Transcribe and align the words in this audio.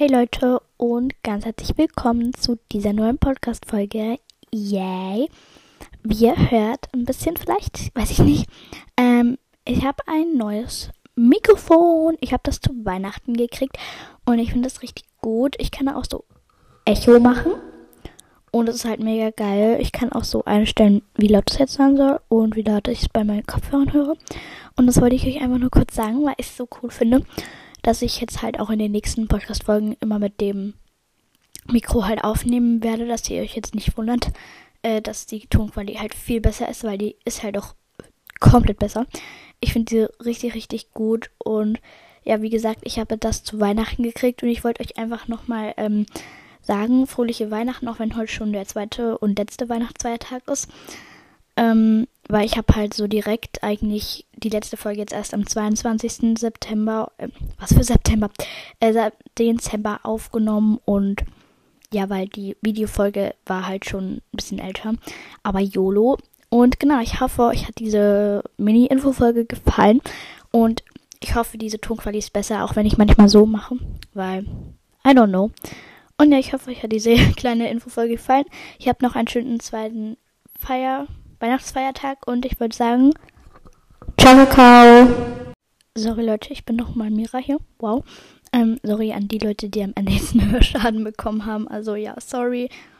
Hey 0.00 0.08
Leute 0.08 0.62
und 0.78 1.12
ganz 1.22 1.44
herzlich 1.44 1.76
willkommen 1.76 2.32
zu 2.32 2.58
dieser 2.72 2.94
neuen 2.94 3.18
Podcast-Folge. 3.18 4.18
Yay! 4.50 5.28
Wie 6.02 6.24
ihr 6.24 6.50
hört, 6.50 6.88
ein 6.94 7.04
bisschen 7.04 7.36
vielleicht, 7.36 7.94
weiß 7.94 8.10
ich 8.12 8.20
nicht. 8.20 8.48
Ähm, 8.96 9.36
ich 9.66 9.84
habe 9.84 9.98
ein 10.06 10.38
neues 10.38 10.88
Mikrofon. 11.16 12.16
Ich 12.22 12.32
habe 12.32 12.40
das 12.44 12.62
zu 12.62 12.70
Weihnachten 12.82 13.34
gekriegt 13.34 13.76
und 14.24 14.38
ich 14.38 14.52
finde 14.52 14.70
das 14.70 14.80
richtig 14.80 15.04
gut. 15.20 15.54
Ich 15.58 15.70
kann 15.70 15.86
auch 15.90 16.06
so 16.10 16.24
Echo 16.86 17.20
machen 17.20 17.52
und 18.52 18.70
es 18.70 18.76
ist 18.76 18.84
halt 18.86 19.00
mega 19.00 19.28
geil. 19.28 19.76
Ich 19.82 19.92
kann 19.92 20.12
auch 20.12 20.24
so 20.24 20.46
einstellen, 20.46 21.02
wie 21.16 21.28
laut 21.28 21.50
es 21.50 21.58
jetzt 21.58 21.74
sein 21.74 21.98
soll 21.98 22.20
und 22.30 22.56
wie 22.56 22.62
laut 22.62 22.88
ich 22.88 23.02
es 23.02 23.08
bei 23.10 23.22
meinen 23.22 23.44
Kopfhörern 23.44 23.92
höre. 23.92 24.16
Und 24.76 24.86
das 24.86 24.98
wollte 24.98 25.16
ich 25.16 25.26
euch 25.26 25.42
einfach 25.42 25.58
nur 25.58 25.68
kurz 25.68 25.94
sagen, 25.94 26.24
weil 26.24 26.36
ich 26.38 26.46
es 26.46 26.56
so 26.56 26.66
cool 26.80 26.90
finde 26.90 27.22
dass 27.82 28.02
ich 28.02 28.20
jetzt 28.20 28.42
halt 28.42 28.60
auch 28.60 28.70
in 28.70 28.78
den 28.78 28.92
nächsten 28.92 29.28
Podcast-Folgen 29.28 29.96
immer 30.00 30.18
mit 30.18 30.40
dem 30.40 30.74
Mikro 31.66 32.06
halt 32.06 32.24
aufnehmen 32.24 32.82
werde, 32.82 33.06
dass 33.06 33.28
ihr 33.30 33.42
euch 33.42 33.54
jetzt 33.54 33.74
nicht 33.74 33.96
wundert, 33.96 34.30
äh, 34.82 35.00
dass 35.02 35.26
die 35.26 35.46
Tonqualität 35.46 36.00
halt 36.00 36.14
viel 36.14 36.40
besser 36.40 36.68
ist, 36.68 36.84
weil 36.84 36.98
die 36.98 37.16
ist 37.24 37.42
halt 37.42 37.58
auch 37.58 37.74
komplett 38.40 38.78
besser. 38.78 39.06
Ich 39.60 39.72
finde 39.72 39.90
sie 39.90 40.24
richtig, 40.24 40.54
richtig 40.54 40.92
gut 40.92 41.30
und 41.38 41.80
ja, 42.22 42.42
wie 42.42 42.50
gesagt, 42.50 42.80
ich 42.84 42.98
habe 42.98 43.16
das 43.16 43.44
zu 43.44 43.60
Weihnachten 43.60 44.02
gekriegt 44.02 44.42
und 44.42 44.48
ich 44.48 44.64
wollte 44.64 44.82
euch 44.82 44.98
einfach 44.98 45.28
nochmal 45.28 45.74
ähm, 45.76 46.06
sagen, 46.60 47.06
fröhliche 47.06 47.50
Weihnachten, 47.50 47.88
auch 47.88 47.98
wenn 47.98 48.16
heute 48.16 48.32
schon 48.32 48.52
der 48.52 48.66
zweite 48.66 49.18
und 49.18 49.38
letzte 49.38 49.68
Weihnachtsfeiertag 49.68 50.46
ist. 50.48 50.68
Ähm, 51.60 52.06
weil 52.26 52.46
ich 52.46 52.56
habe 52.56 52.74
halt 52.74 52.94
so 52.94 53.06
direkt 53.06 53.62
eigentlich 53.62 54.24
die 54.36 54.48
letzte 54.48 54.78
Folge 54.78 55.00
jetzt 55.00 55.12
erst 55.12 55.34
am 55.34 55.46
22. 55.46 56.38
September, 56.38 57.12
äh, 57.18 57.28
was 57.58 57.74
für 57.74 57.84
September, 57.84 58.30
äh, 58.80 59.10
Dezember 59.38 60.00
aufgenommen 60.04 60.78
und 60.86 61.22
ja, 61.92 62.08
weil 62.08 62.28
die 62.28 62.56
Videofolge 62.62 63.34
war 63.44 63.66
halt 63.66 63.84
schon 63.84 64.14
ein 64.14 64.22
bisschen 64.32 64.58
älter, 64.58 64.94
aber 65.42 65.60
YOLO. 65.60 66.16
Und 66.48 66.80
genau, 66.80 67.00
ich 67.00 67.20
hoffe, 67.20 67.42
euch 67.42 67.66
hat 67.68 67.78
diese 67.78 68.42
Mini-Info-Folge 68.56 69.44
gefallen 69.44 70.00
und 70.52 70.82
ich 71.22 71.34
hoffe, 71.34 71.58
diese 71.58 71.80
Tonqualität 71.80 72.24
ist 72.24 72.32
besser, 72.32 72.64
auch 72.64 72.74
wenn 72.74 72.86
ich 72.86 72.96
manchmal 72.96 73.28
so 73.28 73.44
mache, 73.44 73.76
weil 74.14 74.44
I 75.06 75.10
don't 75.10 75.28
know. 75.28 75.50
Und 76.16 76.32
ja, 76.32 76.38
ich 76.38 76.54
hoffe, 76.54 76.70
euch 76.70 76.82
hat 76.82 76.92
diese 76.92 77.16
kleine 77.36 77.70
Infofolge 77.70 78.14
gefallen. 78.14 78.46
Ich 78.78 78.88
habe 78.88 79.04
noch 79.04 79.14
einen 79.14 79.28
schönen 79.28 79.60
zweiten 79.60 80.16
Feier 80.58 81.06
Weihnachtsfeiertag 81.40 82.26
und 82.26 82.44
ich 82.44 82.60
würde 82.60 82.76
sagen, 82.76 83.12
ciao, 84.18 84.36
Kakao. 84.46 85.08
Sorry 85.96 86.24
Leute, 86.24 86.52
ich 86.52 86.64
bin 86.64 86.76
nochmal 86.76 87.10
Mira 87.10 87.38
hier. 87.38 87.58
Wow. 87.78 88.04
Ähm, 88.52 88.78
sorry 88.82 89.12
an 89.12 89.28
die 89.28 89.38
Leute, 89.38 89.68
die 89.68 89.82
am 89.82 89.92
Ende 89.94 90.12
jetzt 90.12 90.32
einen 90.34 90.50
Hörschaden 90.50 91.02
bekommen 91.04 91.46
haben. 91.46 91.66
Also 91.68 91.94
ja, 91.94 92.14
sorry. 92.20 92.68